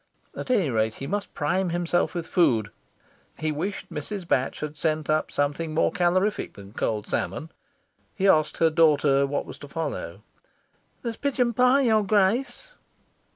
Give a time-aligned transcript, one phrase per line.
[0.35, 2.71] At any rate, he must prime himself with food.
[3.37, 4.27] He wished Mrs.
[4.27, 7.51] Batch had sent up something more calorific than cold salmon.
[8.15, 10.23] He asked her daughter what was to follow.
[11.03, 12.69] "There's a pigeon pie, your Grace."